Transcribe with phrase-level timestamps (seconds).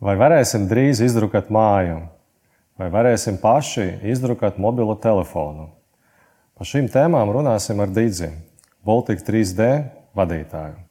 [0.00, 1.98] Vai varēsim drīz izdrukāt māju,
[2.80, 5.68] vai varēsim paši izdrukāt mobilo telefonu?
[6.56, 8.30] Par šīm tēmām runāsim ar Dīdzi,
[8.80, 9.66] Baltika 3D
[10.16, 10.89] vadītāju.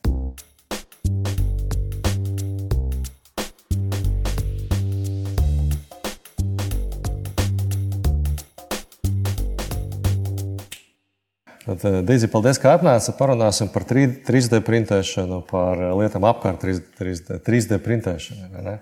[11.69, 13.13] Tad, eh, Dīdzi, paldies, ka atnācāt.
[13.19, 18.77] Parunāsim par 3D printēšanu, par lietām apkārt 3D, 3D printēšanu.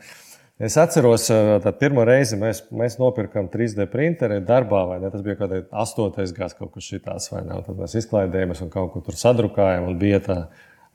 [0.63, 5.11] Es atceros, ka eh, pirmo reizi mēs, mēs nopirkām 3D printeri darbā, vai ne?
[5.11, 7.59] Tas bija kaut kāds astotais gads, kaut kas tāds, vai ne?
[7.59, 10.39] Un tad mēs izklaidējāmies un kaut ko tur sadrukājām, un bija tā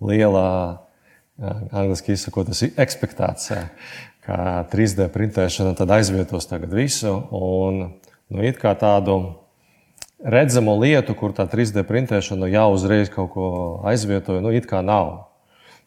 [0.01, 0.49] lielā,
[1.43, 3.67] angļuiski izsakoties, ekspektācija,
[4.25, 4.41] ka
[4.73, 7.13] 3D printēšana aizvietos tagad visu.
[7.37, 7.85] Un,
[8.33, 9.42] nu, it kā tādu
[10.25, 13.47] redzamo lietu, kur tā 3D printēšana jau uzreiz kaut ko
[13.89, 15.29] aizvietoja, nu, it kā nav.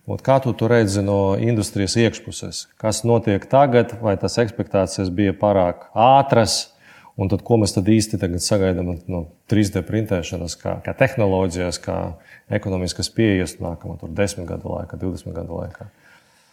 [0.05, 2.67] Un kā tu to redzi no industrijas iekšpuses?
[2.77, 6.75] Kas notiek tagad, vai tas expectācijas bija pārāk ātras,
[7.17, 11.97] un tad, ko mēs tad īsti sagaidām no 3D printēšanas, kā, kā tehnoloģijas, kā
[12.53, 15.89] ekonomiskas pieejas nākamā 10 gadu laikā, 20 gadu laikā?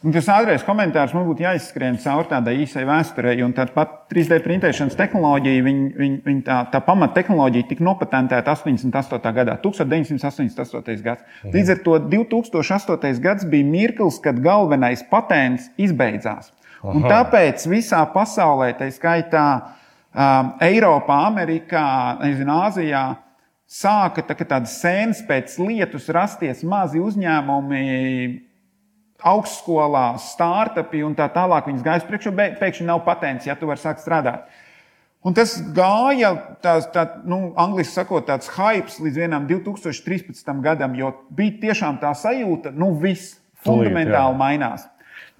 [0.02, 4.96] Un tas ātrākais komentārs man būtu jāizskrien cauri tādai īsai vēsturei, un tāpat 3D printēšanas
[4.98, 9.32] tehnoloģija, viņa, viņa, viņa tā, tā pamattehnoloģija tika nopatentēta 88.
[9.38, 11.04] gadā, 1988.
[11.06, 11.22] gads.
[11.44, 11.54] Mhm.
[11.54, 13.22] Līdz ar to 2008.
[13.22, 16.50] gads bija mirklis, kad galvenais patents izbeidzās.
[16.82, 16.96] Aha.
[16.96, 21.86] Un tāpēc visā pasaulē, tā skaitā um, Eiropā, Amerikā,
[22.24, 23.04] nezinu, Āzijā,
[23.70, 28.50] sāka tā, tādas sēnes pēc lietus rasties mazi uzņēmumi
[29.28, 31.68] augstskolās, startupi un tā tālāk.
[31.70, 34.48] Viņas gājas priekšā, pēkšņi nav patents, ja tu vari sākt strādāt.
[35.22, 36.32] Un tas gāja,
[36.64, 40.50] tāds, tā, nu, angļuiski sakot, tāds hype līdz vienam 2013.
[40.64, 44.88] gadam, jo bija tiešām tā sajūta, nu, viss fundamentāli mainās.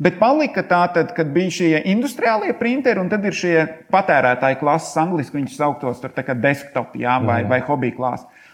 [0.02, 3.56] Bet palika tā, tad, kad bija šie industriālie printeri, un tad ir šie
[3.92, 7.50] patērētāji klases, angļuiski viņus sauktos par desktop jā, vai, mm.
[7.50, 8.46] vai hobiju klases.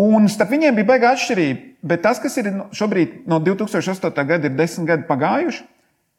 [0.00, 1.69] Un starp viņiem bija baigta atšķirība.
[1.82, 4.24] Bet tas, kas ir šobrīd no 2008.
[4.28, 5.62] gada, ir desmit gadi pagājuši,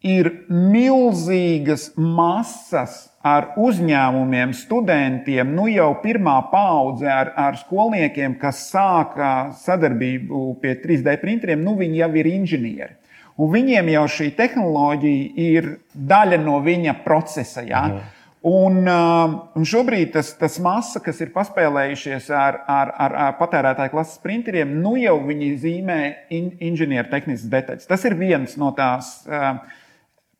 [0.01, 9.51] ir milzīgas masas ar uzņēmumiem, studentiem, nu jau pirmā paudze ar, ar skolniekiem, kas sāka
[9.61, 12.97] sadarbību pie 3D printeriem, nu viņi jau ir inženieri.
[13.41, 17.61] Un viņiem jau šī tehnoloģija ir daļa no viņa procesa.
[17.65, 17.85] Ja?
[17.87, 18.09] Mhm.
[18.41, 23.93] Un, um, un šobrīd tas, tas masa, kas ir paspēlējušies ar, ar, ar, ar patērētāju
[23.93, 25.97] klases printeriem, nu jau viņi zīmē
[26.33, 27.85] in, inženiertehniskas detaļas.
[27.91, 29.59] Tas ir viens no tās uh,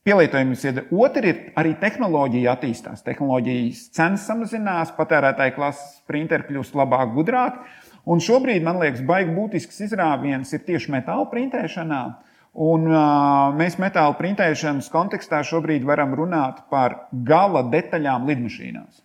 [0.01, 0.81] pielietojumiem.
[0.97, 3.05] Otra ir arī tehnoloģija attīstās.
[3.05, 7.61] Tehnoloģijas cenas samazinās, patērētāju klases printeri kļūst labāk, gudrāk.
[8.09, 12.01] Un šobrīd, man liekas, baigi būtisks izrāviens ir tieši metāla printēšanā.
[12.09, 18.99] Uh, Un, uh, mēs metāla printēšanas kontekstā šobrīd varam runāt par gala detaļām lidmašīnās.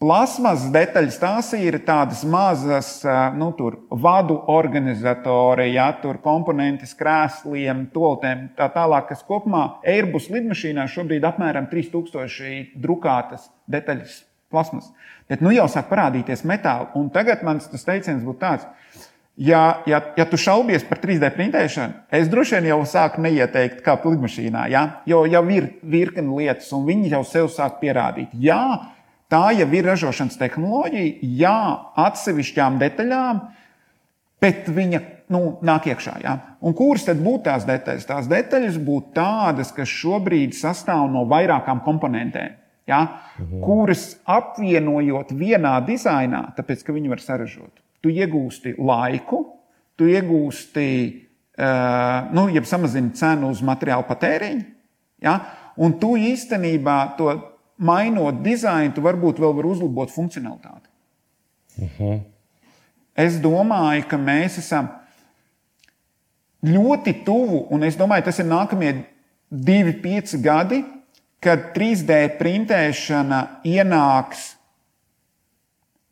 [0.00, 3.02] Plasmas detaļas tās ir tādas mazas
[3.36, 3.50] nu,
[4.00, 11.68] vadu organizatori, ja tur komponentes krēsliem, toltēm, tā tālāk, kas kopumā Airbus lidmašīnā šobrīd apmēram
[11.68, 14.88] 3000 drukātas detaļas plasmas.
[15.28, 18.64] Bet nu jau sāk parādīties metāli, un tagad mans teiciens būtu tāds,
[19.36, 23.94] Ja, ja, ja tu šaubies par 3D printēšanu, es droši vien jau sāku neieteikt, kā
[24.02, 24.82] lidmašīnā, ja?
[25.08, 28.34] jo jau ir virkni lietas, un viņi jau sev sāk pierādīt.
[28.36, 28.90] Jā,
[29.32, 31.56] tā jau ir ražošanas tehnoloģija, jā,
[32.04, 33.42] atsevišķām detaļām,
[34.44, 35.02] bet viņa
[35.32, 36.18] nu, nāk iekšā.
[36.26, 36.36] Ja?
[36.60, 38.08] Un kuras tad būtu tās detaļas?
[38.12, 42.58] Tās detaļas būtu tādas, kas šobrīd sastāv no vairākām komponentēm.
[42.90, 43.06] Ja?
[43.38, 43.62] Mhm.
[43.64, 49.42] Kuras apvienojot vienā dizainā, tāpēc ka viņi var saražot tu iegūsti laiku,
[49.96, 50.88] tu iegūsti,
[51.60, 54.64] uh, nu, ja samazini cenu uz materiālu patēriņu,
[55.24, 55.36] ja?
[55.80, 57.32] un tu īstenībā to
[57.80, 60.88] mainot dizainu, tu varbūt vēl vari uzlabot funkcionalitāti.
[61.76, 62.04] Uh mhm.
[62.04, 62.20] -huh.
[63.16, 64.88] Es domāju, ka mēs esam
[66.62, 68.92] ļoti tuvu, un es domāju, tas ir nākamie
[69.50, 70.84] divi, pieci gadi,
[71.40, 74.56] kad 3D printēšana ienāks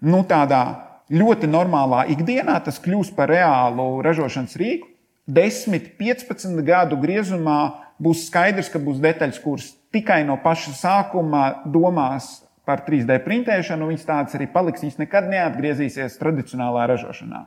[0.00, 4.90] nu, tādā ļoti normālā ikdienā tas kļūs par reālu ražošanas rīku.
[5.28, 7.58] 10, 15 gadu griezumā
[8.00, 12.38] būs skaidrs, ka būs detaļas, kuras tikai no paša sākuma domās
[12.68, 14.84] par 3D printēšanu, viņas tādas arī paliks.
[14.84, 17.44] Viņas nekad neatgriezīsies tradicionālā ražošanā.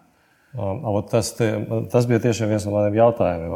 [1.07, 1.47] Tas, te,
[1.93, 3.53] tas bija tieši viens no maniem jautājumiem,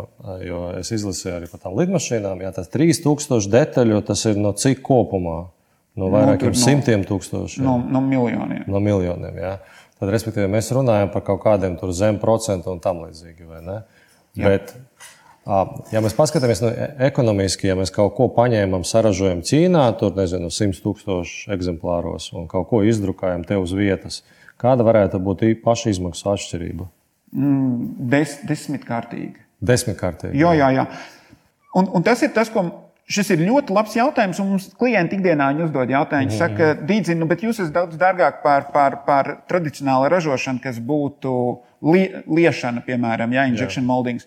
[0.48, 2.44] jo es izlasīju arī par tām lidmašīnām.
[2.46, 5.42] Jā, tas 3000 detaļu, tas ir no cik kopumā?
[5.96, 7.64] No vairākiem nu, simtiem tūkstošiem.
[7.64, 8.66] No, no miljoniem.
[8.68, 9.52] No miljoniem jā.
[10.06, 13.50] Tad, respektīvi, mēs runājam par kaut kādiem zem procentu un tam līdzīgi.
[14.38, 14.76] Bet
[15.94, 20.50] Ja mēs paskatāmies no e, ekonomiski, ja mēs kaut ko paņēmam, saražojam Ķīnā, tur nezinu,
[20.50, 24.24] 100 tūkstošu eksemplāros un kaut ko izdrukājam te uz vietas,
[24.62, 26.88] kāda varētu būt paša izmaksu atšķirība?
[27.38, 29.46] Mm, des, desmitkārtīgi.
[29.70, 30.42] Desmitkārtīgi.
[30.42, 30.88] Jā, jā, jā.
[31.78, 32.66] Un, un tas ir tas, ko
[33.06, 36.32] Šis ir ļoti labs jautājums, un mums klienti ikdienā uzdod jautājumu.
[36.32, 40.80] Viņi saka, Dīdzi, nu, bet jūs esat daudz dārgāk par, par, par tradicionālu ražošanu, kas
[40.82, 41.34] būtu
[41.86, 43.90] li, liešana, piemēram, ja, injection jā.
[43.92, 44.26] moldings.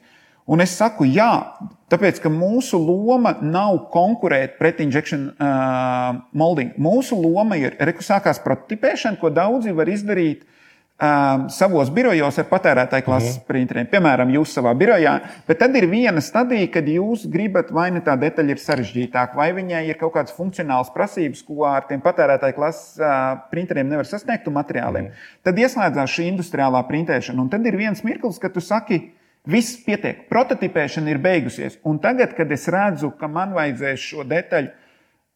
[0.48, 1.58] Un es saku, jā,
[1.90, 6.70] tāpēc, ka mūsu loma nav konkurēt pret injection uh, molding.
[6.78, 10.57] Mūsu loma ir, reku sākās prototipēšana, ko daudzi var izdarīt uh,
[10.98, 13.46] um, savos birojos ar patērētāju klases mm -hmm.
[13.46, 13.86] printeriem.
[13.86, 18.16] Piemēram, jūs savā birojā, bet tad ir viena stadija, kad jūs gribat, vai nu tā
[18.18, 22.98] detaļa ir sarežģītāka, vai viņai ir kaut kādas funkcionālas prasības, ko ar tiem patērētāju klases
[22.98, 25.04] uh, printeriem nevar sasniegt un materiāliem.
[25.04, 25.42] Mm -hmm.
[25.42, 29.12] Tad ieslēdzās šī industriālā printēšana, un tad ir viens mirklis, kad tu saki,
[29.48, 31.78] Viss pietiek, prototipēšana ir beigusies.
[31.82, 34.68] Un tagad, kad es redzu, ka man vajadzēs šo detaļu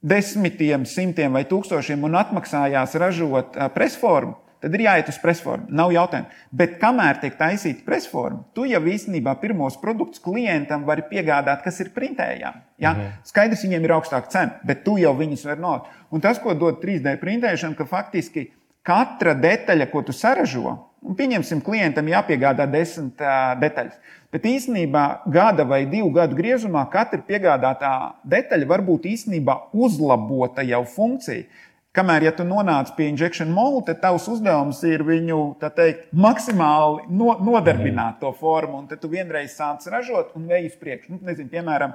[0.02, 5.66] desmitiem, simtiem vai tūkstošiem un atmaksājās ražot presformu, tad ir jāiet uz presformu.
[5.74, 6.30] Nav jautājumu.
[6.62, 11.92] Bet kamēr tiek taisīta presforma, tu jau īstenībā pirmos produktus klientam vari piegādāt, kas ir
[11.96, 12.62] printējami.
[12.82, 12.94] Ja?
[12.94, 13.18] Mhm.
[13.28, 16.00] Skaidrs, viņiem ir augstāka cena, bet tu jau viņus vari nolikt.
[16.12, 18.50] Un tas, ko dod 3D printēšana, ka faktiski
[18.86, 23.98] katra detaļa, ko tu saražo, un pieņemsim, klientam jāpiegādā desmit uh, detaļas.
[24.32, 27.92] Bet īstenībā gada vai divu gadu griezumā katra piegādātā
[28.24, 31.44] detaļa var būt īstenībā uzlabota jau funkcija.
[31.92, 37.34] Kamēr, ja tu nonāc pie injekciju molu, tad tavs uzdevums ir viņu teikt, maksimāli no,
[37.44, 41.12] nodarbināt to formu, un tad tu vienreiz sāc ražot un vēj uz priekšu.
[41.12, 41.92] Nu, nezinu, piemēram,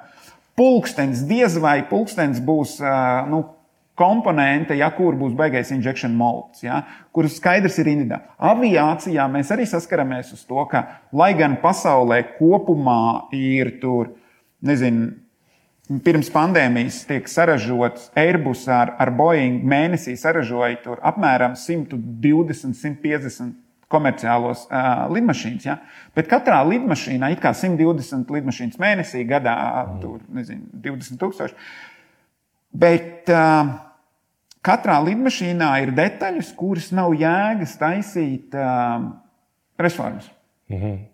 [0.58, 2.78] pulkstenis, diez vai pulkstenis būs
[3.32, 3.42] nu,
[3.98, 8.30] komponente, ja, kur būs beigais injekciju molds, ja, kuras skaidrs ir individuāli.
[8.54, 14.14] Aviācijā mēs arī saskaramies uz to, ka, lai gan pasaulē kopumā ir tur,
[14.62, 15.16] nezinu,
[15.88, 23.54] Pirms pandēmijas tiek saražots Airbus ar, ar Boeing mēnesī saražoja apmēram 120, 150
[23.88, 25.68] komerciālos uh, lidmašīnas.
[25.70, 25.78] Ja?
[26.16, 29.56] Bet katrā lidmašīnā ir kā 120 lidmašīnas mēnesī, gadā
[30.02, 31.56] tur, nezinu, 20 tūkstoši.
[32.76, 33.72] Bet uh,
[34.68, 39.08] katrā lidmašīnā ir detaļas, kuras nav jēgas taisīt uh,
[39.80, 40.28] reformas.
[40.68, 41.06] Mm -hmm.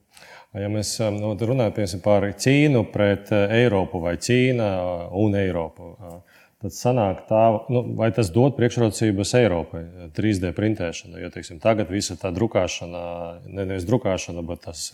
[0.54, 5.88] Ja mēs um, nu, runājam par Ķīnu pret uh, Eiropu vai Ķīna uh, un Eiropu,
[5.98, 7.42] uh, tad sanāk tā,
[7.74, 9.82] nu, vai tas dod priekšrocības Eiropai,
[10.14, 11.18] 3D printēšana.
[11.24, 13.02] Jo teiksim, tagad visa tā drukāšana,
[13.50, 14.86] ne nevis drukāšana, bet tas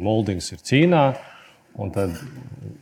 [0.00, 1.04] moldings ir Ķīnā.
[1.94, 2.16] Tad,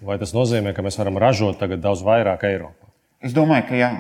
[0.05, 2.93] vai tas nozīmē, ka mēs varam ražot tagad daudz vairāk Eiropā?
[3.25, 3.93] Es domāju, ka jā.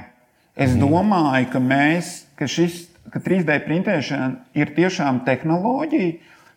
[0.52, 0.82] Es mm.
[0.84, 4.28] domāju, ka mēs, ka šis ka 3D printēšana
[4.58, 6.12] ir tiešām tehnoloģija,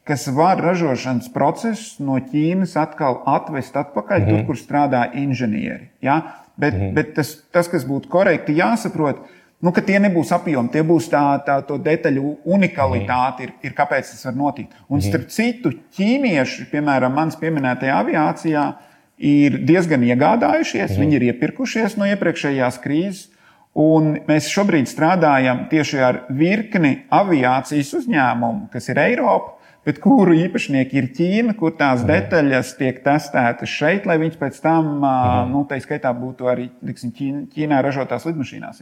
[0.05, 4.37] kas var ražošanas procesus no Ķīnas atkal atvest atpakaļ mm -hmm.
[4.37, 5.89] tur, kur strādā inženieri.
[6.01, 6.21] Ja?
[6.55, 6.93] Bet, mm -hmm.
[6.93, 9.17] bet tas, tas, kas būtu korekti jāsaprot,
[9.61, 13.57] nu, ka tie nebūs apjomi, tie būs tā, tā detaļu unikalitāte, mm -hmm.
[13.63, 14.71] ir, ir kāpēc tas var notikt.
[14.87, 15.07] Un mm -hmm.
[15.07, 18.73] starp citu, ķīnieši, piemēram, manas pieminētajā aviācijā,
[19.17, 20.99] ir diezgan iegādājušies, mm -hmm.
[20.99, 23.29] viņi ir iepirkušies no iepriekšējās krīzes.
[23.75, 30.99] Un mēs šobrīd strādājam tieši ar virkni aviācijas uzņēmumu, kas ir Eiropa, bet kuru īpašnieki
[30.99, 35.51] ir Ķīna, kur tās detaļas tiek testētas šeit, lai viņas pēc tam, mm.
[35.53, 38.81] nu, tā skaitā, būtu arī liksim, Ķīna, Ķīnā ražotās lidmašīnās.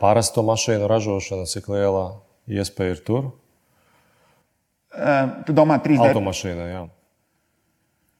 [0.00, 2.06] Parasto mašīnu ražošana, cik liela
[2.48, 3.32] iespēja ir tur?
[5.46, 6.10] Tu domā, 3D?
[6.10, 6.84] Automašīna, jā.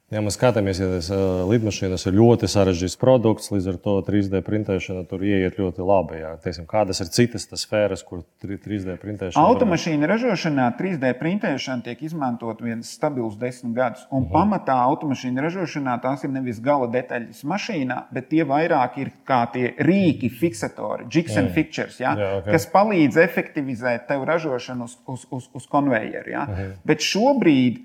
[0.08, 4.40] Ja mēs skatāmies, ja tas uh, lidmašīnas ir ļoti sarežģīts produkts, līdz ar to 3D
[4.46, 6.22] printēšana tur ieiet ļoti labi.
[6.22, 6.30] Jā.
[6.40, 9.42] Teiksim, kādas ir citas sfēras, kur 3D printēšana?
[9.50, 14.06] Automašīnu ražošanā 3D printēšana tiek izmantot viens stabils desmit gadus.
[14.08, 14.32] Un mhm.
[14.32, 19.74] pamatā automašīnu ražošanā tās ir nevis gala detaļas mašīnā, bet tie vairāk ir kā tie
[19.76, 22.56] rīki, fiksatori, jigs and fixtures, jā, jā, okay.
[22.56, 26.32] kas palīdz efektivizēt tev ražošanu uz, uz, uz, uz konvejeru.
[26.48, 26.74] Mhm.
[26.88, 27.84] Bet šobrīd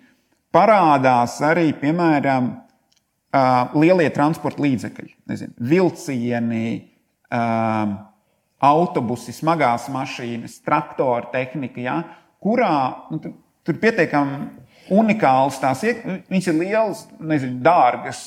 [0.53, 2.49] parādās arī, piemēram,
[3.79, 6.67] lielie transporta līdzekļi, nezinu, vilcieni,
[8.63, 11.97] autobusi, smagās mašīnas, traktora tehnika, ja,
[12.43, 12.75] kurā
[13.11, 13.19] nu,
[13.65, 14.45] tur pietiekami
[14.93, 15.83] unikāls tās.
[15.83, 18.23] Viņas ir lielas, nezinu, dārgas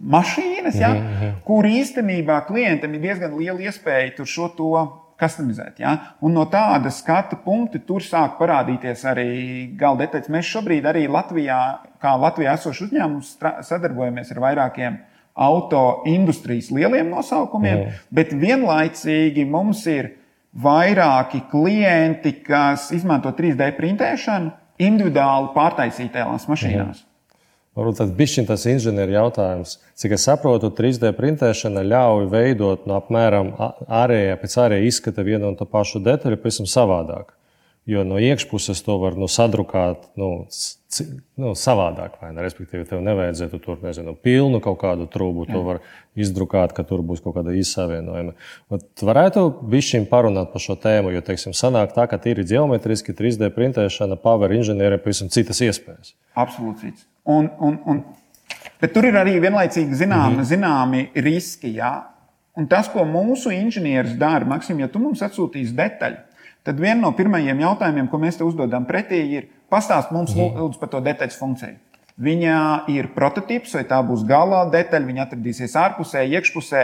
[0.00, 1.36] mašīnas, ja, mm -hmm.
[1.44, 4.72] kur īstenībā klientam ir diezgan liela iespēja tur šo to
[5.20, 5.80] customizēt.
[5.82, 5.94] Ja?
[6.24, 9.28] Un no tāda skatu punkta tur sāk parādīties arī
[9.78, 10.30] gala detaļas.
[10.32, 11.60] Mēs šobrīd arī Latvijā,
[12.02, 13.34] kā Latvijā esošs uzņēmums,
[13.68, 14.98] sadarbojamies ar vairākiem
[15.40, 18.00] auto industrijas lieliem nosaukumiem, mm.
[18.12, 20.14] bet vienlaicīgi mums ir
[20.50, 24.50] vairāki klienti, kas izmanto 3D printēšanu
[24.80, 27.04] individuāli pārtaisītās mašīnās.
[27.04, 27.09] Mm.
[27.78, 29.76] Varbūt tas bija tas inženieru jautājums.
[29.98, 33.52] Cik es saprotu, 3D printēšana ļauj veidot no apmēram
[33.86, 37.36] ārējā, pēc ārējā izskata vienu un to pašu detaļu pavisam savādāk.
[37.88, 40.28] Jo no iekšpuses to var nu, sadrukāt nu,
[41.40, 42.18] nu, savādāk.
[42.20, 42.42] Ne?
[42.44, 45.46] Respektīvi, tev nevajadzētu tur nezinu, pilnu kaut kādu trūku.
[45.54, 45.80] To var
[46.18, 48.34] izdrukāt, ka tur būs kaut kāda izsavienojuma.
[48.74, 53.48] Bet varētu bišķiņ parunāt par šo tēmu, jo, teiksim, sanāk tā, ka tīri geometriski 3D
[53.56, 56.14] printēšana paver inženieriem pavisam citas iespējas.
[56.38, 57.09] Absolūti cits.
[57.24, 58.00] Un, un, un,
[58.80, 60.48] bet tur ir arī vienlaicīgi zināmi, mm -hmm.
[60.48, 61.74] zināmi riski.
[61.76, 61.92] Jā?
[62.56, 66.16] Un tas, ko mūsu inženieris dara, Maksim, ja tu mums atsūtīsi detaļu,
[66.64, 70.58] tad viena no pirmajiem jautājumiem, ko mēs te uzdodam pretī, ir pastāst mums mhm.
[70.58, 71.76] lūdzu par to detaļas funkciju.
[72.20, 72.56] Viņa
[72.92, 76.82] ir prototyps, vai tā būs galā detaļa, viņa atradīsies ārpusē, iekšpusē,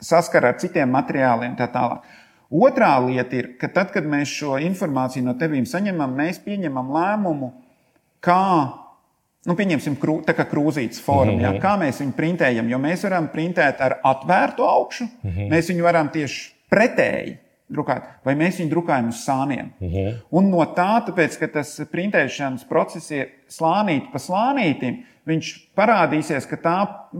[0.00, 2.04] saskara ar citiem materiāliem un tā tālāk.
[2.46, 7.50] Otrā lieta ir, ka tad, kad mēs šo informāciju no tevīm saņemam, mēs pieņemam lēmumu,
[8.22, 8.42] kā,
[9.46, 11.54] nu, pieņemsim, krū, tā kā krūzītes formu, mm -hmm.
[11.54, 12.68] jā, kā mēs viņu printējam.
[12.68, 15.50] Jo mēs varam printēt ar atvērtu augšu, mm -hmm.
[15.50, 17.36] mēs viņu varam tieši pretēji
[17.68, 19.70] drukāt, vai mēs viņu drukājam uz sāniem.
[19.80, 19.94] Mhm.
[19.94, 20.14] -huh.
[20.30, 26.56] Un no tā, tāpēc, ka tas printēšanas process ir slānīti pa slānītim, viņš parādīsies, ka
[26.56, 26.76] tā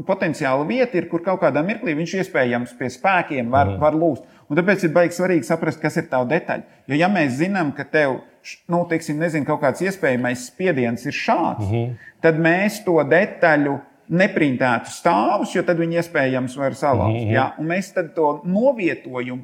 [0.06, 3.74] potenciāla vieta ir, kur kaut kādā mirklī viņš iespējams pie spēkiem var, mhm.
[3.74, 3.80] -huh.
[3.80, 4.22] var lūst.
[4.48, 6.62] Un tāpēc ir baigi svarīgi saprast, kas ir tava detaļa.
[6.86, 8.20] Jo, ja mēs zinām, ka tev
[8.68, 11.74] nu, teiksim, nezinu, kaut kāds iespējamais spiediens ir šāds, mhm.
[11.74, 12.14] -huh.
[12.24, 17.22] tad mēs to detaļu neprintētu stāvus, jo tad viņi iespējams var salauzt.
[17.22, 17.32] Uh -huh.
[17.32, 17.46] ja?
[17.58, 19.42] Un mēs to novietojumu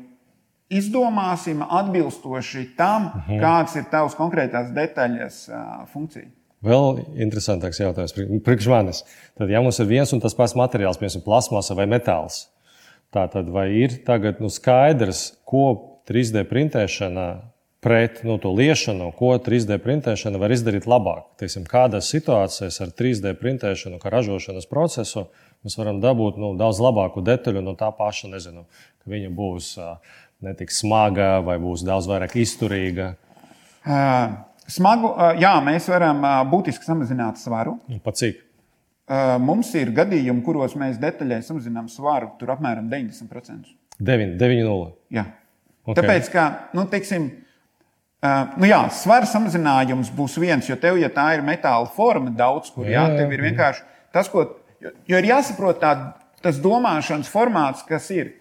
[0.72, 3.32] izdomāsim atbilstoši tam, mhm.
[3.32, 3.40] -huh.
[3.40, 6.28] kādas ir tavas konkrētās detaļas uh, funkcija.
[6.62, 9.02] Vēl interesantāks jautājums priekš manis.
[9.38, 12.46] Tad, ja mums ir viens un tas pats materiāls, piemēram, plasmasa vai metāls,
[13.10, 17.51] tad vai ir tagad nu, skaidrs, ko 3D printēšana
[17.82, 21.32] pret nu, to liešanu, ko 3D printēšana var izdarīt labāk?
[21.42, 25.26] Teiksim, kādās situācijās ar 3D printēšanu, kā ražošanas procesu,
[25.66, 28.66] mēs varam dabūt nu, daudz labāku detaļu no tā paša, nezinu,
[29.02, 29.74] ka viņa būs.
[29.82, 33.12] Uh, netiks smaga vai būs daudz vairāk izturīga?
[34.72, 35.12] Smagu,
[35.42, 37.76] jā, mēs varam būtiski samazināt svaru.
[38.04, 38.40] Pa cik?
[39.42, 43.72] Mums ir gadījumi, kuros mēs detaļai samazinām svaru, tur apmēram 90%.
[44.02, 44.92] 9, 9 0.
[45.12, 45.26] Jā.
[45.82, 45.98] Okay.
[45.98, 46.44] Tāpēc, ka,
[46.78, 47.26] nu, teiksim,
[48.22, 52.86] nu jā, svara samazinājums būs viens, jo tev, ja tā ir metāla forma, daudz kur,
[52.86, 54.44] jā, jā, tev ir vienkārši tas, ko,
[54.82, 55.92] jo ir jāsaprot tā,
[56.44, 58.36] tas domāšanas formāts, kas ir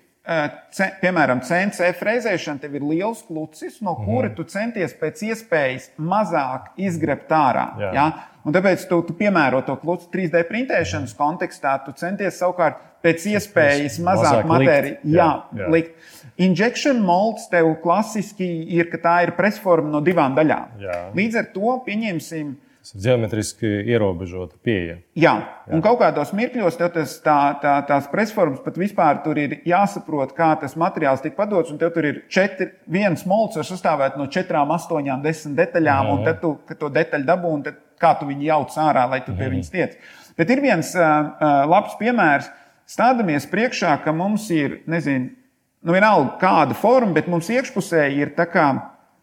[1.01, 4.35] piemēram, CNC frēzēšana, tev ir liels klucis, no kura mm.
[4.37, 7.65] tu centies pēc iespējas mazāk izgrebt ārā.
[7.81, 7.91] Jā.
[7.95, 8.05] Ja?
[8.45, 13.99] Un tāpēc tu, tu piemēro to kluci 3D printēšanas kontekstā, tu centies savukārt pēc iespējas
[14.01, 15.69] mazāk, mazāk matēriju jā, jā.
[15.73, 16.09] likt.
[16.41, 20.81] Injection molds tev klasiski ir, ka tā ir presforma no divām daļām.
[20.81, 20.99] Jā.
[21.17, 24.95] Līdz ar to pieņemsim Tas ir geometriski ierobežota pieeja.
[25.13, 25.75] Jā, Jā.
[25.75, 30.47] un kaut kādos mirkļos tas, tā, tā, tās presformas pat vispār tur ir jāsaprot, kā
[30.63, 31.69] tas materiāls tika padots.
[31.69, 36.09] Un tev tur ir četri, viens molds, var sastāvēt no četrām, astoņām, desmit detaļām.
[36.09, 36.15] Mm.
[36.15, 39.33] Un tad tu to detaļu dabū, un tad, kā tu viņu jauc ārā, lai tu
[39.35, 39.53] pie mm.
[39.55, 39.95] viņas tiec.
[40.37, 41.31] Bet ir viens uh,
[41.69, 42.49] labs piemērs.
[42.89, 45.29] Stādamies priekšā, ka mums ir, nezinu,
[45.85, 48.71] nu vienalga kāda forma, bet mums iekšpusē ir tā kā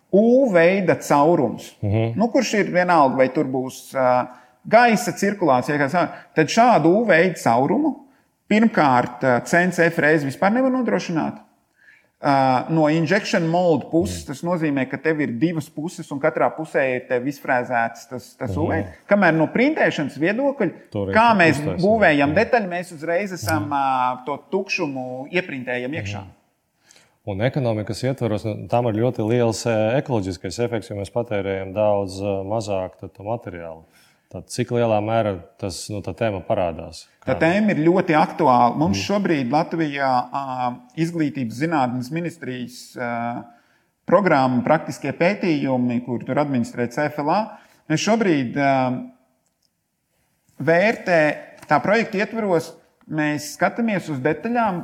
[0.09, 1.91] U veida caurums, mhm.
[1.93, 2.13] -huh.
[2.17, 4.25] nu, kurš ir vienalga, vai tur būs uh,
[4.65, 5.89] gaisa cirkulācija,
[6.35, 8.09] tad šādu U veida caurumu
[8.49, 11.48] pirmkārt CNC frēzi vispār nevar nodrošināt.
[12.19, 16.83] Uh, no injection mold puses tas nozīmē, ka tev ir divas puses, un katrā pusē
[16.97, 18.57] ir izfrēzēts tas, tas.
[18.59, 18.81] UV.
[19.07, 23.77] Kamēr no printēšanas viedokļa, Tur kā mēs uztais, būvējam detaļu, mēs uzreiz esam mm.
[23.79, 26.25] uh, to tukšumu ieprintējam iekšā.
[26.25, 26.35] Mm.
[27.29, 32.17] Un ekonomikas ietvaros nu, tam ir ļoti liels e, ekoloģiskais efekts, jo mēs patērējam daudz
[32.49, 33.85] mazāk materiālu.
[34.29, 37.07] Tad cik lielā mērā tas, nu, tā tēma parādās?
[37.23, 37.33] Kādā?
[37.33, 38.75] Tā tēma ir ļoti aktuāla.
[38.77, 39.05] Mums mm.
[39.07, 40.11] šobrīd Latvijā
[41.01, 42.83] izglītības zinātnes ministrijas
[44.09, 47.39] programma praktiskie pētījumi, kur tur administrē CFLA.
[47.97, 48.61] Šobrīd
[50.61, 51.21] vērtē
[51.69, 52.75] tā projekta ietvaros,
[53.09, 54.83] mēs skatāmies uz detaļām,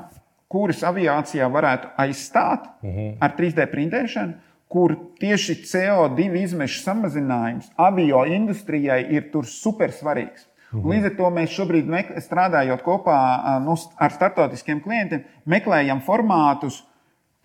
[0.49, 2.97] kuras aviācijā varētu aizstāt mhm.
[2.97, 3.15] -huh.
[3.21, 4.35] ar 3D printēšanu,
[4.75, 10.49] kur tieši CO2 izmešu samazinājums avio industrijai ir super svarīgs.
[10.73, 10.89] Mhm.
[10.91, 11.93] Līdz ar to mēs šobrīd,
[12.25, 13.19] strādājot kopā
[13.63, 16.83] nu, ar starptautiskiem klientiem, meklējam formātus,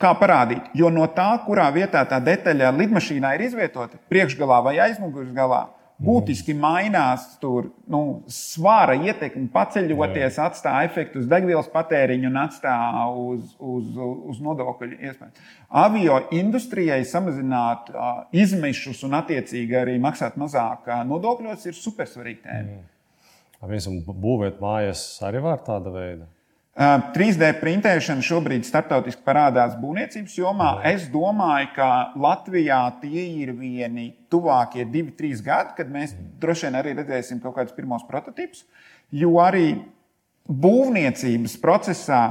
[0.02, 0.72] kā parādīt.
[0.74, 5.68] Jo no tā, kurā vietā tā detaļa lidmašīnā ir izvietota, priekšgalā vai aizmugurgalā,
[6.00, 10.48] būtiski mainās tur nu, svāra ietekme, paceļoties, Jā.
[10.48, 13.92] atstāja efektu uz degvielas patēriņu un atstāja uz, uz,
[14.32, 15.46] uz nodokļu iespēju.
[15.84, 22.82] Avio industrijai samazināt uh, izmešus un attiecīgi arī maksāt mazāk nodokļos ir supersvarīga tēma.
[23.60, 26.30] Piemēram, būvēt mājas arī var tāda veida.
[26.78, 30.70] 3D printēšana šobrīd starptautiski parādās būvniecības jomā.
[30.88, 36.80] Es domāju, ka Latvijā tie ir vieni tuvākie divi, trīs gadi, kad mēs droši vien
[36.80, 38.64] arī redzēsim kaut kādus pirmos prototypus.
[39.12, 39.74] Jo arī
[40.48, 42.24] būvniecības procesā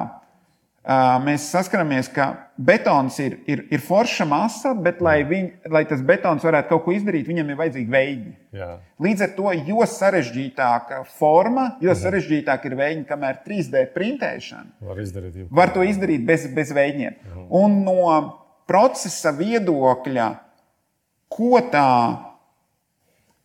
[1.20, 6.44] mēs saskaramies, ka betons ir, ir, ir forša masa, bet, lai, viņ, lai tas betons
[6.44, 8.32] varētu kaut ko izdarīt, viņam ir vajadzīgi veidi.
[8.56, 8.70] Jā.
[9.04, 12.00] Līdz ar to, jo sarežģītāka forma, jo mhm.
[12.02, 15.48] sarežģītāk ir veidi, kamēr 3D printēšana var, izdarīt, jau.
[15.60, 17.18] var to izdarīt bez, bez veidiem.
[17.26, 17.50] Mhm.
[17.60, 18.08] Un no
[18.68, 20.30] procesa viedokļa,
[21.28, 21.88] ko tā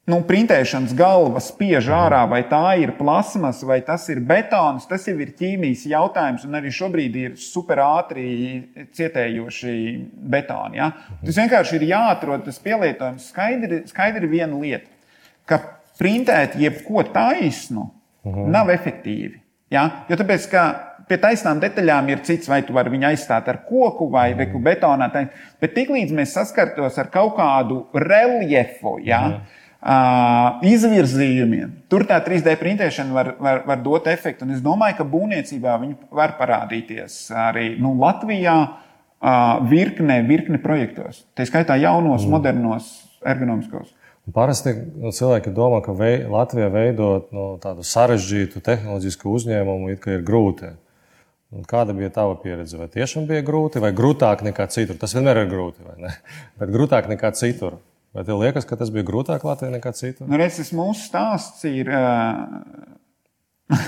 [0.10, 5.16] nu, printēšanas galva spiež ārā, vai tā ir plasmas, vai tas ir betons, tas jau
[5.24, 6.44] ir ķīmijas jautājums.
[6.48, 8.26] Un arī šobrīd ir superātri
[8.96, 9.76] cietējoši
[10.34, 10.82] betoni.
[10.82, 10.92] Ja?
[11.24, 13.30] Tas vienkārši ir jāatrod tas pielietojums.
[13.32, 14.92] Skaidri, skaidri viena lieta,
[15.48, 15.62] ka
[16.00, 17.88] printēt jebko taisnu
[18.28, 18.50] mhm.
[18.52, 19.40] nav efektīvi.
[19.72, 19.88] Ja?
[20.12, 20.68] Jo tāpēc, ka
[21.08, 25.08] pie taisnām detaļām ir cits, vai tu vari viņu aizstāt ar koku vai reku betonā.
[25.64, 31.72] Bet tiklīdz mēs saskartos ar kaut kādu reljefu, ja, mm izvirzījumiem.
[31.92, 34.48] Tur tā 3D printēšana var, var, var dot efektu.
[34.48, 37.18] Un es domāju, ka būvniecībā viņi var parādīties
[37.50, 38.56] arī nu, Latvijā
[39.68, 41.26] virkne, virkne projektos.
[41.36, 42.32] Tā skaitā jaunos, mm.
[42.32, 42.94] modernos,
[43.26, 43.92] ergonomiskos.
[44.34, 50.72] Parasti nu, cilvēki domā, ka vei, Latvijā veidot nu, tādu sarežģītu tehnoloģisku uzņēmumu ir grūti.
[51.54, 52.80] Un kāda bija tava pieredze?
[52.80, 54.98] Vai tiešām bija grūti, vai grūtāk nekā citur?
[54.98, 56.14] Tas vienmēr ir grūti, vai ne?
[56.62, 57.78] Bet grūtāk nekā citur.
[58.14, 60.28] Vai tev liekas, ka tas bija grūtāk Latvijā nekā citur?
[60.30, 61.90] Nu, redz, tas mūsu stāsts ir.
[61.90, 63.74] Uh,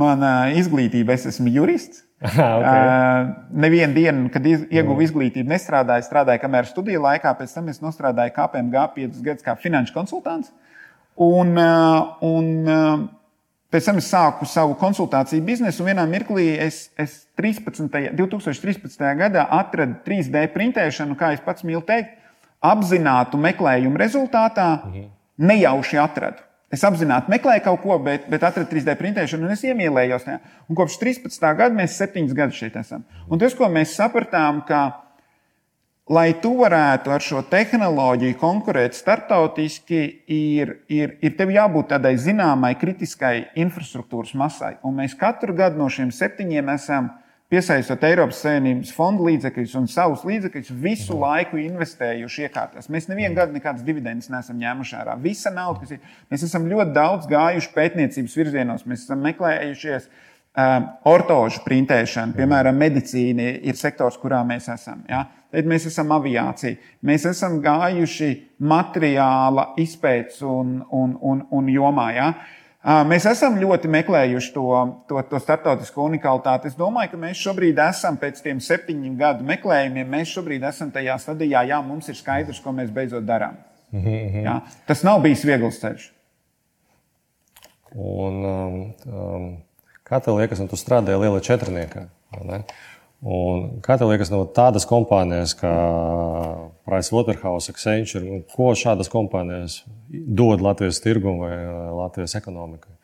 [0.00, 2.04] Mana izglītība, es esmu jurists.
[2.20, 2.58] okay.
[2.60, 3.30] uh,
[3.62, 5.04] Nevienu dienu, kad ieguvu mm.
[5.06, 9.94] izglītību, nestrādāju, strādāju kamēr studiju laikā, pēc tam es strādāju KPMG 5 gadus kā finanšu
[9.94, 10.52] konsultants.
[11.20, 13.02] Un, uh, un uh,
[13.72, 19.06] pēc tam es sāku savu konsultāciju biznesu, un vienā mirklī es, es 13, 2013.
[19.18, 22.18] gadā atradu 3D printēšanu, kā es pats mīlu teikt
[22.60, 25.10] apzinātu meklējumu rezultātā mhm.
[25.50, 26.46] nejauši atradu.
[26.70, 30.38] Es apzināti meklēju kaut ko, bet, bet atradu 3D printēšanu, un es iemīlējos tajā.
[30.70, 31.46] Un kopš 13.
[31.58, 33.02] gada mēs septiņus gadus šeit esam.
[33.26, 34.84] Un tas, ko mēs sapratām, ka,
[36.10, 42.76] lai tu varētu ar šo tehnoloģiju konkurēt starptautiski, ir, ir, ir tev jābūt tādai zināmai
[42.78, 44.76] kritiskai infrastruktūras masai.
[44.86, 47.10] Un mēs katru gadu no šiem septiņiem esam
[47.50, 51.22] piesaistot Eiropas Savienības fondu līdzekļus un savus līdzekļus, visu mhm.
[51.24, 52.90] laiku investējuši iekārtās.
[52.92, 55.16] Mēs nevienu gadu nekādas dividendes neesam ņēmuši ārā.
[55.22, 60.10] Visa nauda, kas ir, mēs esam ļoti daudz gājuši pētniecības virzienos, mēs esam meklējušies.
[60.60, 65.04] Um, ortožu printēšana, piemēram, medicīna ir sektors, kurā mēs esam.
[65.06, 65.28] Ja?
[65.54, 66.74] Tad mēs esam aviācija.
[67.06, 72.08] Mēs esam gājuši materiāla izpētes un, un, un, un jomā.
[72.16, 72.32] Ja?
[72.34, 74.66] Uh, Mēs esam ļoti meklējuši to,
[75.08, 76.70] to, to starptautisko unikalitāti.
[76.70, 81.18] Es domāju, ka mēs šobrīd esam pēc tiem septiņu gadu meklējumiem, mēs šobrīd esam tajā
[81.20, 83.58] stadijā, jā, mums ir skaidrs, ko mēs beidzot darām.
[83.92, 84.42] Mm -hmm.
[84.46, 86.08] jā, tas nav bijis viegls ceļš.
[87.92, 89.46] Un, um, um,
[90.06, 92.06] kā tev liekas, un tu strādāji lielā četrniekā?
[93.82, 95.74] Kā tev liekas, no tādas kompānijas kā
[96.90, 102.96] Pricewaterhouse, Accenture, ko šādas kompānijas dod Latvijas tirgumu vai uh, Latvijas ekonomikai?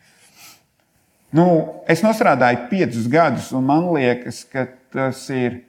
[1.36, 1.46] Nu,
[1.90, 5.60] es strādāju piecus gadus, un man liekas, ka tas ir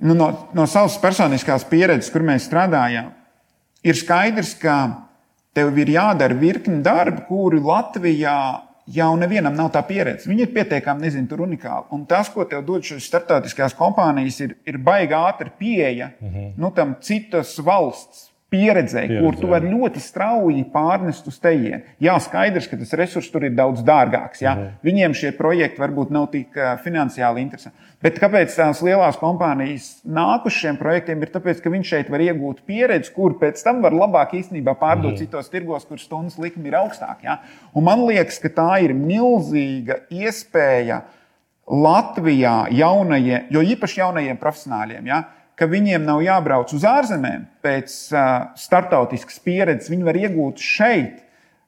[0.00, 3.12] nu, no, no savas personiskās pieredzes, kur mēs strādājām.
[3.84, 4.76] Ir skaidrs, ka
[5.54, 8.38] tev ir jādara virkni darbu, kuri Latvijā
[8.86, 10.28] jau nevienam nav tā pieredze.
[10.28, 11.88] Viņi ir pietiekami, nezinu, tur unikāli.
[11.96, 16.52] Un tas, ko tev dod šīs starptautiskās kompānijas, ir, ir baigā ātra pieeja -hmm.
[16.56, 21.82] nu, tam citas valsts pieredzē, Pieredze, kur tu vari ļoti strauji pārnest uz tejienu.
[22.02, 24.42] Jā, skaidrs, ka tas resurs tur ir daudz dārgāks.
[24.44, 24.54] Jā.
[24.54, 24.76] Mm.
[24.86, 27.90] Viņiem šie projekti varbūt nav tik finansiāli interesanti.
[28.04, 31.22] Bet kāpēc tās lielās kompānijas nāk uz šiem projektiem?
[31.24, 35.14] Ir tāpēc, ka viņš šeit var iegūt pieredzi, kur pēc tam var labāk īstenībā pārdot
[35.14, 35.20] mm.
[35.22, 37.40] citos tirgos, kur stundas likme ir augstāka.
[37.74, 41.02] Man liekas, ka tā ir milzīga iespēja
[41.64, 45.08] Latvijā jaunajiem, jo īpaši jaunajiem profesionāļiem.
[45.08, 45.22] Ja?
[45.58, 51.20] Ka viņiem nav jābrauc uz ārzemēm pēc uh, startautiskas pieredzes, viņi var iegūt šeit.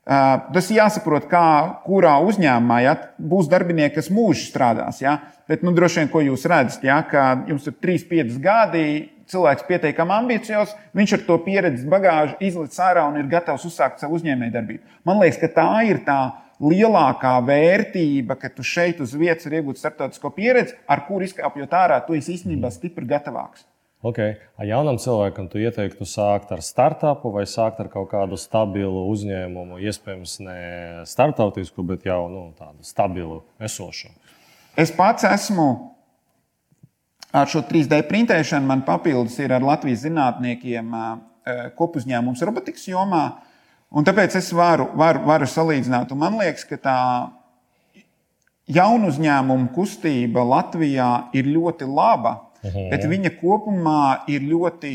[0.07, 1.46] Uh, tas ir jāsaprot, kā,
[1.87, 5.03] kurā uzņēmumā ja, būs darbinieki, kas mūžīgi strādās.
[5.03, 5.18] Ja.
[5.51, 8.87] Bet, nu, droši vien, ko jūs redzat, ja, ka jums ir 3, 5 gadi,
[9.31, 14.18] cilvēks pietiekami ambiciozs, viņš ar to pieredzes bagāžu izlicis ārā un ir gatavs uzsākt savu
[14.20, 14.99] uzņēmējdarbību.
[15.07, 16.20] Man liekas, ka tā ir tā
[16.62, 22.01] lielākā vērtība, ka tu šeit uz vietas vari iegūt starptautisko pieredzi, ar kuru izkāpjot ārā,
[22.07, 23.66] tu esi īstenībā stipri gatavāks.
[24.06, 24.36] Okay.
[24.62, 30.36] Jaunam cilvēkam tu ieteiktu sākt ar startupu vai sākt ar kaut kādu stabilu uzņēmumu, iespējams,
[30.46, 30.58] ne
[31.10, 34.12] startautisku, bet jau nu, tādu stabilu, esošu.
[34.78, 35.66] Es pats esmu
[37.34, 40.94] ar šo 3D printēšanu, man papildus ir ar Latvijas zinātniekiem
[41.74, 43.24] kopuzņēmums robotikas jomā.
[43.90, 46.14] Un tāpēc es varu, varu, varu salīdzināt.
[46.14, 46.98] Un man liekas, ka tā
[48.70, 52.88] jaunu uzņēmumu kustība Latvijā ir ļoti laba Mhm.
[52.90, 54.94] Bet viņa kopumā ir ļoti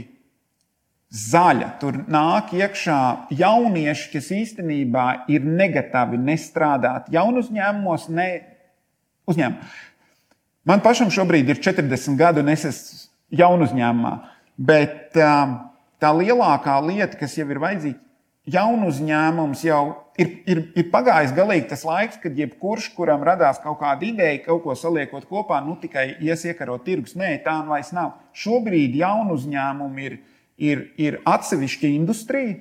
[1.11, 1.69] zaļa.
[1.81, 2.99] Tur nāk iekšā
[3.35, 8.29] jaunieši, kas īstenībā ir negatīvi nestrādāt jaunu uzņēmumos, ne
[9.27, 9.71] uzņēmumā.
[10.69, 12.99] Man pašam šobrīd ir 40 gadi, un es esmu
[13.41, 14.13] jaunu uzņēmumā.
[14.61, 15.57] Bet um,
[16.01, 17.99] tā lielākā lieta, kas jau ir vajadzīga,
[18.49, 19.81] jaunu uzņēmums jau
[20.19, 24.63] ir, ir, ir pagājis galīgi tas laiks, kad jebkurš, kuram radās kaut kāda ideja, kaut
[24.65, 27.15] ko saliekot kopā, nu tikai ies iekarot tirgus.
[27.19, 28.15] Nē, tā nu vairs nav.
[28.37, 30.19] Šobrīd jaunu uzņēmumu ir,
[30.57, 32.57] ir, ir atsevišķa industrija,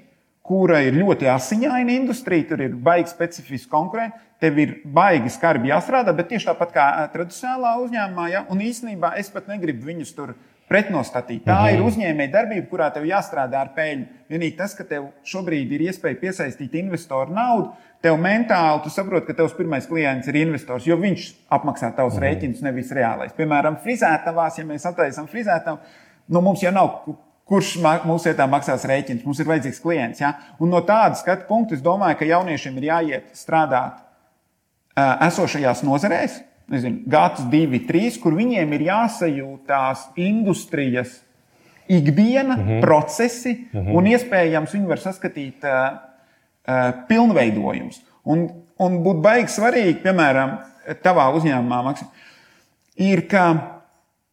[0.50, 4.18] kura ir ļoti asiņaina industrija, tur ir baigi specifiski konkurenti.
[4.40, 8.30] Tev ir baigi skarbi jāstrādā, bet tieši tāpat kā tradicionālā uzņēmumā.
[8.32, 8.40] Ja?
[8.48, 10.32] Un īsnībā es pat negribu viņus tur
[10.70, 11.42] pretnostatīt.
[11.46, 11.74] Tā mhm.
[11.74, 14.20] ir uzņēmēja darbība, kurā tev jāstrādā ar peļņu.
[14.30, 17.72] Vienīgi tas, ka tev šobrīd ir iespēja piesaistīt investoru naudu,
[18.04, 22.26] tev mentāli tu saproti, ka tavs pirmais klients ir investors, jo viņš apmaksā tavus mm.
[22.26, 23.34] rēķinus, nevis reālais.
[23.36, 25.82] Piemēram, frizētavās, ja mēs attaisām frizētavu,
[26.30, 27.02] nu mums jau nav.
[27.50, 27.72] Kurš
[28.06, 29.24] mūsu vietā maksās rēķinus?
[29.26, 30.20] Mums ir vajadzīgs klients.
[30.22, 30.36] Ja?
[30.62, 36.36] Un no tāda skatu punkta es domāju, ka jauniešiem ir jāiet strādāt uh, esošajās nozarēs,
[36.70, 41.20] nezinu, gads, divi, trīs, kur viņiem ir jāsajūt tās industrijas
[41.90, 42.80] ikdiena, mm -hmm.
[42.80, 43.96] procesi, mm -hmm.
[43.98, 45.98] un iespējams viņi var saskatīt uh,
[46.68, 48.02] uh, pilnveidojumus.
[48.24, 50.58] Un, un būtu baigi svarīgi, piemēram,
[51.02, 52.08] tavā uzņēmumā, Maksim,
[52.96, 53.44] ir, ka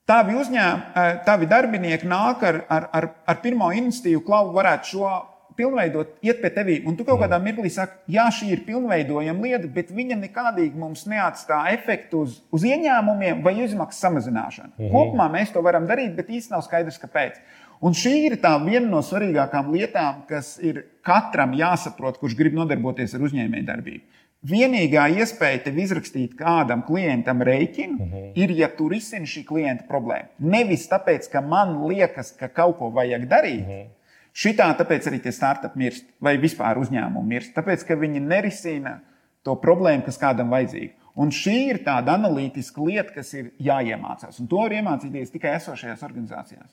[0.06, 5.12] tavi uzņēmumi, tavi darbinieki nāk ar, ar, ar, ar pirmo iniciatīvu, klau varētu šo
[5.58, 9.70] pilnveidot, iet pie tevis, un tu kaut kādā mirklī saki, jā, šī ir pilnveidojama lieta,
[9.74, 14.76] bet viņa nekādīgi mums neatstāja efektu uz, uz ieņēmumiem vai izmaksu samazināšanu.
[14.78, 14.92] Mhm.
[14.94, 17.42] Kopumā mēs to varam darīt, bet īstenībā nav skaidrs, kāpēc.
[17.82, 23.26] Un šī ir viena no svarīgākām lietām, kas ir katram jāsaprot, kurš grib nodarboties ar
[23.28, 24.24] uzņēmējdarbību.
[24.48, 28.10] Vienīgā iespēja tev izrakstīt kādam klientam rēķinu, mhm.
[28.14, 28.32] -huh.
[28.38, 30.30] ir, ja tu risini šī klienta problēmu.
[30.40, 33.94] Nevis tāpēc, ka man liekas, ka kaut ko vajag darīt, uh mhm.
[34.38, 39.00] Šitā tāpēc arī tie startupi mirst, vai vispār uzņēmumi mirst, tāpēc ka viņi nerisina
[39.46, 40.94] to problēmu, kas kādam vajadzīga.
[41.18, 44.38] Un šī ir tāda analītiska lieta, kas ir jāiemācās.
[44.38, 46.70] Un to var iemācīties tikai esošajās organizācijās.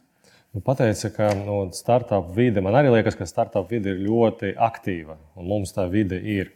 [0.54, 5.16] Nu, pateica, ka nu, startup vide, man arī liekas, ka startup vide ir ļoti aktīva,
[5.40, 6.52] un mums tā vide ir.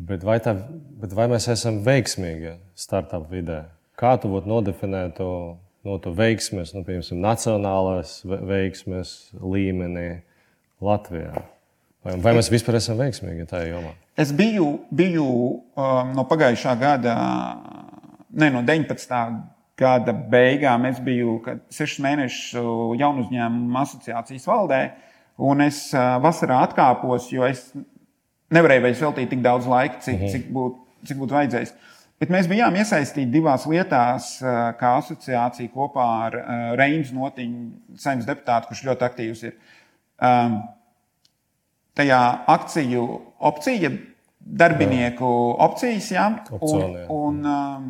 [0.00, 0.52] Bet vai, tā,
[1.00, 3.64] bet vai mēs esam veiksmīgi startup vidē?
[4.00, 5.26] Kā tu būtu nodefinētu
[5.86, 10.22] no to veiksmes, nu, piemēram, nacionālās veiksmes līmenī
[10.84, 11.44] Latvijā?
[12.04, 13.92] Vai, vai mēs vispār esam veiksmīgi tajā jomā?
[14.20, 17.14] Es biju, biju um, no pagājušā gada,
[18.32, 19.20] ne no 19.
[19.80, 20.86] gada beigām.
[20.88, 21.38] Es biju
[21.72, 22.56] sešus mēnešus
[23.00, 24.82] jaunu uzņēmumu asociācijas valdē,
[25.50, 27.68] un es uh, vasarā atkāpos, jo es
[28.52, 30.32] nevarēju vairs veltīt tik daudz laika, cik, mm -hmm.
[30.32, 31.74] cik būtu būt vajadzējis.
[32.20, 37.62] Bet mēs bijām iesaistīti divās lietās, eh, kā asociācija kopā ar eh, Reņģa Notiņu,
[37.96, 39.54] saimnes deputātu, kurš ļoti aktīvs ir.
[40.20, 40.58] Um,
[41.96, 42.20] tajā
[42.52, 43.04] akciju
[43.48, 43.88] opcija,
[44.60, 45.30] darbinieku
[45.64, 46.26] opcijas, jā,
[46.60, 47.86] un, un, um,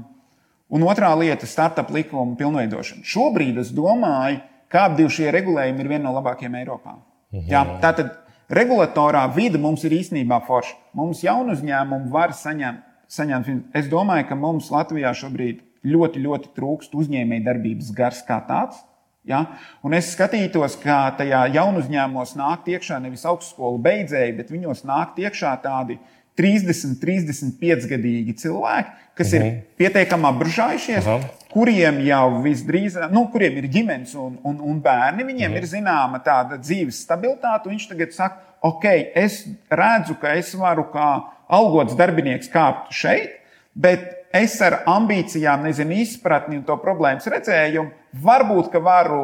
[0.71, 3.03] un otrā lieta- startup likuma pilnveidošana.
[3.03, 4.39] Šobrīd es domāju,
[4.71, 6.95] ka abi šie regulējumi ir viena no labākajiem Eiropā.
[7.33, 7.49] Mhm.
[7.51, 8.15] Jā, tātad
[8.49, 10.79] regulatorā vide mums ir īstenībā forša.
[10.95, 13.75] Mums jaunu uzņēmumu var saņemt saņemt.
[13.77, 18.81] Es domāju, ka mums Latvijā šobrīd ļoti, ļoti trūkst uzņēmējdarbības gars kā tāds.
[19.29, 19.45] Ja?
[19.85, 25.19] Un es skatītos, kā tajā jaunu uzņēmumos nāk iekšā nevis augstskolu beidzēji, bet viņos nāk
[25.21, 25.99] iekšā tādi
[26.41, 29.37] 30, 35 gadīgi cilvēki, kas -huh.
[29.37, 29.59] ir mhm.
[29.77, 31.27] pietiekami apbružājušies, -huh.
[31.53, 35.57] kuriem jau visdrīzāk, nu, kuriem ir ģimenes un, un, un bērni, viņiem -huh.
[35.59, 37.69] ir zināma tāda dzīves stabilitāte.
[37.69, 41.11] Viņš tagad saka, ok, es redzu, ka es varu kā
[41.51, 43.39] algots darbinieks kāpt šeit,
[43.75, 47.91] bet es ar ambīcijām, nezinu, izpratni un to problēmas redzējumu,
[48.25, 49.23] varbūt varu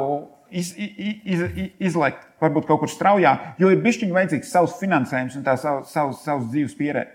[0.50, 1.44] iz, iz, iz,
[1.90, 6.22] izlaikt, varbūt kaut kur straujāk, jo ir bijis vajadzīgs savs finansējums un tā savs, savs,
[6.24, 7.14] savs dzīves pieredze.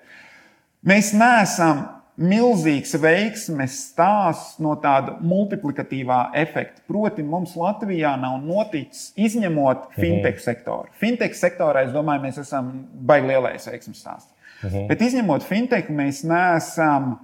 [0.87, 1.83] Mēs neesam
[2.21, 6.83] milzīgs veiksmes stāsts no tāda multiplikatīvā efekta.
[6.87, 9.97] Proti, mums Latvijā nav noticis izņemot mhm.
[9.97, 10.91] fintech sektoru.
[11.01, 14.31] Fintech sektorā, es domāju, mēs esam baigi lielais veiksmes stāsts.
[14.61, 14.77] Uh mhm.
[14.77, 14.87] -huh.
[14.87, 17.19] Bet izņemot fintech, mēs neesam.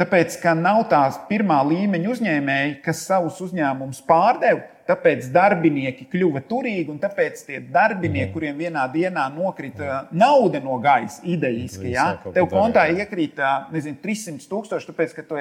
[0.00, 6.88] Tāpēc, ka nav tās pirmā līmeņa uzņēmēji, kas savus uzņēmumus pārdeva, tāpēc darbinieki kļuva turīgi,
[6.92, 8.34] un tāpēc tie darbinieki, mm.
[8.34, 12.10] kuriem vienā dienā nokrita nauda no gaisa, idejiski, ja?
[12.34, 13.38] tev kontā iekrīt
[13.74, 15.40] nezinu, 300 tūkstoši, tāpēc, ka tu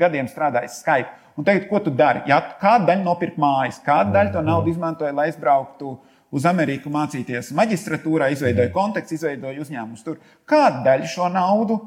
[0.00, 1.16] gadiem strādājis Skype.
[1.40, 2.24] Un tagad, ko tu dari?
[2.28, 2.40] Ja?
[2.60, 5.94] Kāda daļa nopirkt mājas, kāda daļa to naudu izmantoja, lai aizbrauktu
[6.30, 10.20] uz Ameriku mācīties maģistratūrā, izveidoja kontekstu, izveidoja uzņēmumus tur.
[10.48, 11.80] Kāda daļa šo naudu?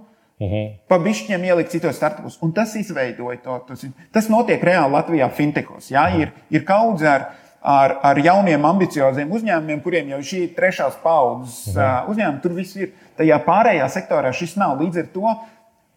[0.44, 0.72] Uh -huh.
[0.88, 2.38] Pa bišķiem ielikt citos startupos.
[2.42, 3.60] Un tas izveidoja to.
[3.68, 5.92] Tas, tas notiek reāli Latvijā fintechos.
[5.92, 7.26] Jā, ir, ir kaudze ar,
[7.62, 12.10] ar, ar jauniem, ambicioziem uzņēmumiem, kuriem jau šī ir trešās paudzes uh -huh.
[12.10, 12.42] uzņēmumi.
[12.42, 12.92] Tur viss ir.
[13.18, 14.80] Tajā pārējā sektorā šis nav.
[14.82, 15.36] Līdz ar to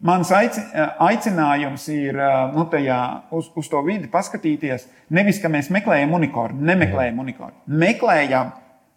[0.00, 0.60] mans aici,
[0.98, 2.14] aicinājums ir
[2.54, 4.86] nu, tajā, uz, uz to vidi paskatīties.
[5.10, 7.56] Nevis, ka mēs meklējam unikornu, nemeklējam unikornu.
[7.66, 8.50] Meklējam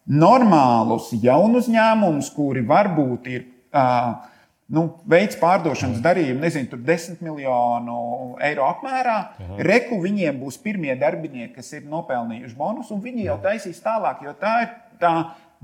[0.08, 3.46] normālus jaunus uzņēmumus, kuri varbūt ir.
[3.74, 4.29] Uh,
[4.74, 8.00] nu, veids pārdošanas darījumu, nezinu, tur 10 miljonu
[8.46, 9.18] eiro apmērā.
[9.34, 9.60] Aha.
[9.66, 14.36] Reku viņiem būs pirmie darbinieki, kas ir nopelnījuši bonusu, un viņi jau taisīs tālāk, jo
[14.40, 15.14] tā ir tā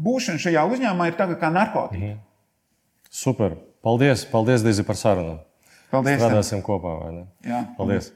[0.02, 2.16] būšana šajā uzņēmumā ir tagad kā narkotika.
[2.16, 2.22] Mhm.
[3.16, 3.60] Super.
[3.86, 5.38] Paldies, paldies Dizi, par sarunu.
[5.92, 6.18] Paldies.
[6.20, 6.66] Strādāsim tev.
[6.66, 6.96] kopā.
[7.46, 7.62] Jā.
[7.78, 8.10] Paldies.
[8.10, 8.14] paldies.